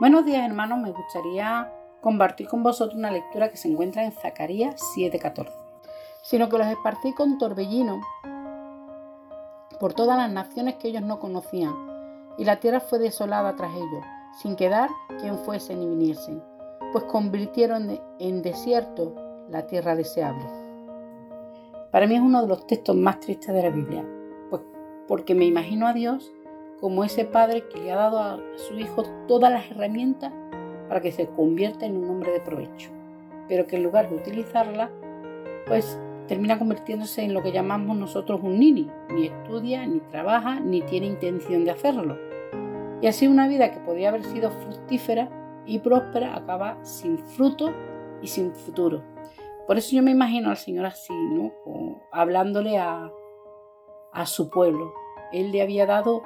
Buenos 0.00 0.24
días 0.24 0.46
hermanos, 0.46 0.78
me 0.78 0.92
gustaría 0.92 1.72
compartir 2.00 2.46
con 2.46 2.62
vosotros 2.62 2.96
una 2.96 3.10
lectura 3.10 3.48
que 3.48 3.56
se 3.56 3.66
encuentra 3.66 4.04
en 4.04 4.12
Zacarías 4.12 4.80
7:14, 4.94 5.50
sino 6.22 6.48
que 6.48 6.56
los 6.56 6.68
esparcí 6.68 7.12
con 7.14 7.36
torbellino 7.36 8.00
por 9.80 9.94
todas 9.94 10.16
las 10.16 10.30
naciones 10.30 10.76
que 10.76 10.86
ellos 10.86 11.02
no 11.02 11.18
conocían, 11.18 11.74
y 12.38 12.44
la 12.44 12.60
tierra 12.60 12.78
fue 12.78 13.00
desolada 13.00 13.56
tras 13.56 13.74
ellos, 13.74 14.04
sin 14.40 14.54
quedar 14.54 14.88
quien 15.18 15.36
fuese 15.36 15.74
ni 15.74 15.88
viniesen, 15.88 16.44
pues 16.92 17.02
convirtieron 17.02 18.00
en 18.20 18.42
desierto 18.42 19.16
la 19.48 19.66
tierra 19.66 19.96
deseable. 19.96 20.46
Para 21.90 22.06
mí 22.06 22.14
es 22.14 22.20
uno 22.20 22.42
de 22.42 22.46
los 22.46 22.68
textos 22.68 22.94
más 22.94 23.18
tristes 23.18 23.52
de 23.52 23.64
la 23.64 23.70
Biblia, 23.70 24.06
pues 24.48 24.62
porque 25.08 25.34
me 25.34 25.44
imagino 25.44 25.88
a 25.88 25.92
Dios 25.92 26.30
como 26.80 27.04
ese 27.04 27.24
padre 27.24 27.64
que 27.68 27.80
le 27.80 27.92
ha 27.92 27.96
dado 27.96 28.20
a 28.20 28.40
su 28.56 28.78
hijo 28.78 29.02
todas 29.26 29.52
las 29.52 29.70
herramientas 29.70 30.32
para 30.88 31.00
que 31.00 31.12
se 31.12 31.26
convierta 31.26 31.86
en 31.86 31.96
un 31.96 32.08
hombre 32.08 32.32
de 32.32 32.40
provecho, 32.40 32.90
pero 33.48 33.66
que 33.66 33.76
en 33.76 33.82
lugar 33.82 34.08
de 34.08 34.16
utilizarla, 34.16 34.90
pues 35.66 35.98
termina 36.26 36.58
convirtiéndose 36.58 37.22
en 37.22 37.34
lo 37.34 37.42
que 37.42 37.52
llamamos 37.52 37.96
nosotros 37.96 38.40
un 38.42 38.58
nini, 38.58 38.90
ni 39.10 39.26
estudia, 39.26 39.86
ni 39.86 40.00
trabaja, 40.00 40.60
ni 40.60 40.82
tiene 40.82 41.06
intención 41.06 41.64
de 41.64 41.70
hacerlo. 41.70 42.16
Y 43.00 43.06
así 43.06 43.26
una 43.26 43.48
vida 43.48 43.70
que 43.70 43.80
podía 43.80 44.08
haber 44.08 44.24
sido 44.24 44.50
fructífera 44.50 45.28
y 45.66 45.78
próspera 45.78 46.36
acaba 46.36 46.82
sin 46.84 47.18
fruto 47.18 47.72
y 48.22 48.28
sin 48.28 48.52
futuro. 48.52 49.02
Por 49.66 49.78
eso 49.78 49.94
yo 49.94 50.02
me 50.02 50.10
imagino 50.10 50.50
al 50.50 50.56
Señor 50.56 50.86
así, 50.86 51.12
¿no? 51.12 51.52
hablándole 52.10 52.78
a, 52.78 53.12
a 54.12 54.26
su 54.26 54.48
pueblo. 54.48 54.92
Él 55.32 55.52
le 55.52 55.62
había 55.62 55.84
dado 55.84 56.22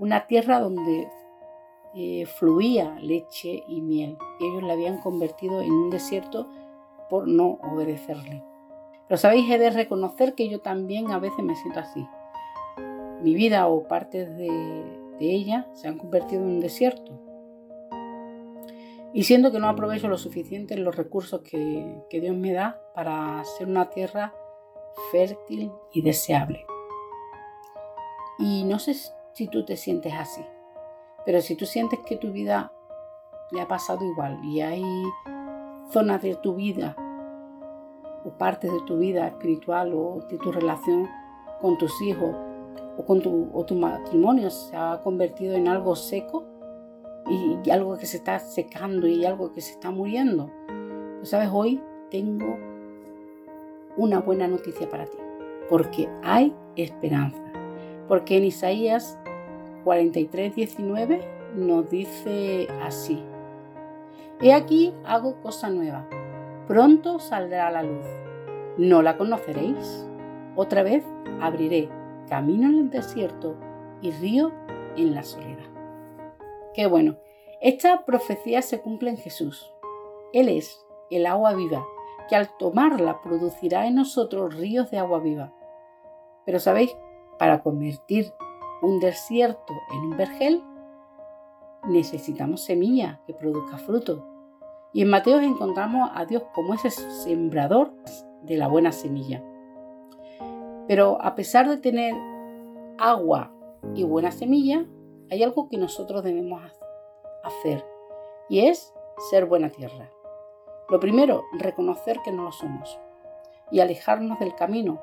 una 0.00 0.26
tierra 0.26 0.58
donde 0.58 1.08
eh, 1.94 2.24
fluía 2.26 2.96
leche 3.00 3.62
y 3.68 3.82
miel 3.82 4.16
y 4.40 4.46
ellos 4.46 4.62
la 4.62 4.72
habían 4.72 4.98
convertido 4.98 5.60
en 5.60 5.70
un 5.70 5.90
desierto 5.90 6.48
por 7.08 7.28
no 7.28 7.58
obedecerle. 7.62 8.42
Pero 9.06 9.18
sabéis, 9.18 9.50
he 9.50 9.58
de 9.58 9.70
reconocer 9.70 10.34
que 10.34 10.48
yo 10.48 10.60
también 10.60 11.10
a 11.10 11.18
veces 11.18 11.44
me 11.44 11.54
siento 11.56 11.80
así. 11.80 12.06
Mi 13.22 13.34
vida 13.34 13.66
o 13.66 13.86
partes 13.88 14.36
de, 14.36 14.98
ella 15.18 15.68
se 15.74 15.88
han 15.88 15.98
convertido 15.98 16.42
en 16.42 16.48
un 16.48 16.60
desierto. 16.60 17.20
Y 19.12 19.24
siento 19.24 19.52
que 19.52 19.58
no 19.58 19.68
aprovecho 19.68 20.08
lo 20.08 20.16
suficiente 20.16 20.76
los 20.78 20.96
recursos 20.96 21.42
que, 21.42 22.04
que 22.08 22.20
Dios 22.20 22.36
me 22.36 22.52
da 22.52 22.80
para 22.94 23.44
ser 23.44 23.66
una 23.66 23.90
tierra 23.90 24.32
fértil 25.10 25.72
y 25.92 26.02
deseable. 26.02 26.64
Y 28.38 28.64
no 28.64 28.78
sé 28.78 28.94
si 29.32 29.48
tú 29.48 29.64
te 29.64 29.76
sientes 29.76 30.12
así. 30.14 30.44
Pero 31.24 31.40
si 31.40 31.56
tú 31.56 31.66
sientes 31.66 32.00
que 32.00 32.16
tu 32.16 32.32
vida 32.32 32.72
le 33.50 33.60
ha 33.60 33.68
pasado 33.68 34.04
igual 34.04 34.38
y 34.44 34.60
hay 34.60 34.84
zonas 35.90 36.22
de 36.22 36.36
tu 36.36 36.54
vida 36.54 36.96
o 38.24 38.30
partes 38.30 38.72
de 38.72 38.80
tu 38.82 38.98
vida 38.98 39.26
espiritual 39.26 39.92
o 39.94 40.20
de 40.28 40.38
tu 40.38 40.52
relación 40.52 41.08
con 41.60 41.78
tus 41.78 42.00
hijos 42.02 42.34
o 42.96 43.04
con 43.04 43.20
tu, 43.22 43.74
matrimonio 43.74 44.50
se 44.50 44.76
ha 44.76 45.00
convertido 45.02 45.54
en 45.54 45.68
algo 45.68 45.96
seco 45.96 46.44
y, 47.28 47.70
algo 47.70 47.96
que 47.96 48.06
se 48.06 48.18
está 48.18 48.38
secando 48.38 49.06
y 49.06 49.24
algo 49.24 49.52
que 49.52 49.60
se 49.60 49.72
está 49.72 49.90
muriendo, 49.90 50.50
pues 51.18 51.30
sabes, 51.30 51.48
hoy 51.52 51.80
tengo 52.10 52.58
una 53.96 54.20
buena 54.20 54.48
noticia 54.48 54.88
para 54.88 55.06
ti, 55.06 55.18
porque 55.68 56.08
hay 56.22 56.54
esperanza. 56.76 57.49
Porque 58.10 58.38
en 58.38 58.44
Isaías 58.44 59.16
43, 59.84 60.56
19 60.56 61.20
nos 61.54 61.88
dice 61.88 62.66
así. 62.82 63.22
He 64.40 64.52
aquí 64.52 64.92
hago 65.04 65.40
cosa 65.42 65.70
nueva. 65.70 66.08
Pronto 66.66 67.20
saldrá 67.20 67.70
la 67.70 67.84
luz. 67.84 68.04
¿No 68.76 69.02
la 69.02 69.16
conoceréis? 69.16 70.08
Otra 70.56 70.82
vez 70.82 71.04
abriré 71.40 71.88
camino 72.28 72.68
en 72.68 72.78
el 72.78 72.90
desierto 72.90 73.54
y 74.02 74.10
río 74.10 74.50
en 74.96 75.14
la 75.14 75.22
soledad. 75.22 75.70
Qué 76.74 76.88
bueno. 76.88 77.16
Esta 77.60 78.04
profecía 78.06 78.60
se 78.62 78.80
cumple 78.80 79.10
en 79.10 79.18
Jesús. 79.18 79.72
Él 80.32 80.48
es 80.48 80.84
el 81.12 81.26
agua 81.26 81.54
viva, 81.54 81.86
que 82.28 82.34
al 82.34 82.56
tomarla 82.56 83.20
producirá 83.22 83.86
en 83.86 83.94
nosotros 83.94 84.56
ríos 84.56 84.90
de 84.90 84.98
agua 84.98 85.20
viva. 85.20 85.52
Pero 86.44 86.58
sabéis, 86.58 86.96
para 87.40 87.62
convertir 87.62 88.34
un 88.82 89.00
desierto 89.00 89.72
en 89.94 90.10
un 90.10 90.16
vergel, 90.18 90.62
necesitamos 91.88 92.60
semilla 92.60 93.22
que 93.26 93.32
produzca 93.32 93.78
fruto. 93.78 94.26
Y 94.92 95.00
en 95.00 95.08
Mateo 95.08 95.40
encontramos 95.40 96.10
a 96.14 96.26
Dios 96.26 96.42
como 96.54 96.74
ese 96.74 96.90
sembrador 96.90 97.94
de 98.42 98.58
la 98.58 98.68
buena 98.68 98.92
semilla. 98.92 99.42
Pero 100.86 101.16
a 101.22 101.34
pesar 101.34 101.66
de 101.66 101.78
tener 101.78 102.14
agua 102.98 103.50
y 103.94 104.02
buena 104.02 104.32
semilla, 104.32 104.84
hay 105.30 105.42
algo 105.42 105.70
que 105.70 105.78
nosotros 105.78 106.22
debemos 106.22 106.60
hacer 107.42 107.82
y 108.50 108.66
es 108.66 108.92
ser 109.30 109.46
buena 109.46 109.70
tierra. 109.70 110.10
Lo 110.90 111.00
primero, 111.00 111.44
reconocer 111.58 112.20
que 112.22 112.32
no 112.32 112.42
lo 112.42 112.52
somos 112.52 113.00
y 113.70 113.80
alejarnos 113.80 114.38
del 114.40 114.54
camino 114.54 115.00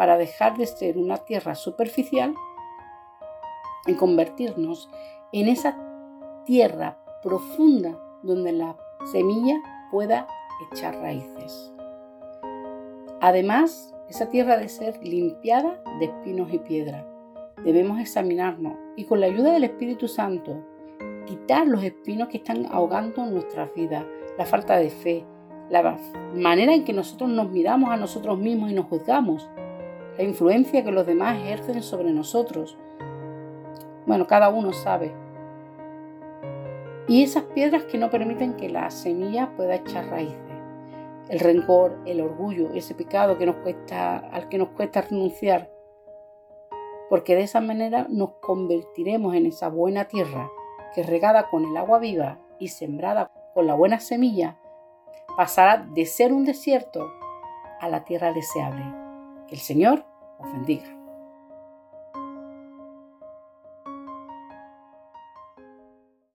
para 0.00 0.16
dejar 0.16 0.56
de 0.56 0.64
ser 0.64 0.96
una 0.96 1.18
tierra 1.18 1.54
superficial 1.54 2.34
y 3.86 3.92
convertirnos 3.92 4.88
en 5.30 5.46
esa 5.46 5.76
tierra 6.46 6.96
profunda 7.22 8.00
donde 8.22 8.52
la 8.52 8.78
semilla 9.12 9.60
pueda 9.90 10.26
echar 10.72 10.96
raíces. 10.96 11.70
Además, 13.20 13.94
esa 14.08 14.30
tierra 14.30 14.56
debe 14.56 14.70
ser 14.70 15.04
limpiada 15.04 15.82
de 15.98 16.06
espinos 16.06 16.50
y 16.50 16.60
piedra. 16.60 17.06
Debemos 17.62 18.00
examinarnos 18.00 18.78
y 18.96 19.04
con 19.04 19.20
la 19.20 19.26
ayuda 19.26 19.52
del 19.52 19.64
Espíritu 19.64 20.08
Santo 20.08 20.64
quitar 21.26 21.66
los 21.66 21.84
espinos 21.84 22.28
que 22.28 22.38
están 22.38 22.64
ahogando 22.72 23.26
nuestras 23.26 23.68
vidas, 23.74 24.06
la 24.38 24.46
falta 24.46 24.78
de 24.78 24.88
fe, 24.88 25.26
la 25.68 25.98
manera 26.34 26.72
en 26.72 26.84
que 26.84 26.94
nosotros 26.94 27.28
nos 27.28 27.50
miramos 27.50 27.90
a 27.90 27.98
nosotros 27.98 28.38
mismos 28.38 28.70
y 28.70 28.74
nos 28.74 28.86
juzgamos, 28.86 29.46
la 30.16 30.24
influencia 30.24 30.84
que 30.84 30.92
los 30.92 31.06
demás 31.06 31.38
ejercen 31.38 31.82
sobre 31.82 32.12
nosotros, 32.12 32.76
bueno, 34.06 34.26
cada 34.26 34.48
uno 34.48 34.72
sabe. 34.72 35.14
Y 37.06 37.22
esas 37.22 37.44
piedras 37.44 37.84
que 37.84 37.98
no 37.98 38.10
permiten 38.10 38.54
que 38.54 38.68
la 38.68 38.90
semilla 38.90 39.52
pueda 39.56 39.76
echar 39.76 40.06
raíces. 40.06 40.38
El 41.28 41.40
rencor, 41.40 41.98
el 42.06 42.20
orgullo, 42.20 42.70
ese 42.74 42.94
pecado 42.94 43.38
que 43.38 43.46
nos 43.46 43.56
cuesta, 43.56 44.18
al 44.18 44.48
que 44.48 44.58
nos 44.58 44.68
cuesta 44.70 45.02
renunciar. 45.02 45.70
Porque 47.08 47.34
de 47.34 47.42
esa 47.42 47.60
manera 47.60 48.06
nos 48.08 48.32
convertiremos 48.40 49.34
en 49.34 49.46
esa 49.46 49.68
buena 49.68 50.06
tierra 50.06 50.50
que 50.94 51.02
regada 51.02 51.48
con 51.48 51.64
el 51.64 51.76
agua 51.76 51.98
viva 51.98 52.38
y 52.58 52.68
sembrada 52.68 53.30
con 53.54 53.66
la 53.66 53.74
buena 53.74 54.00
semilla, 54.00 54.56
pasará 55.36 55.86
de 55.94 56.06
ser 56.06 56.32
un 56.32 56.44
desierto 56.44 57.08
a 57.80 57.88
la 57.88 58.04
tierra 58.04 58.32
deseable. 58.32 59.09
Que 59.50 59.56
el 59.56 59.60
Señor 59.60 60.04
os 60.38 60.52
bendiga. 60.52 60.99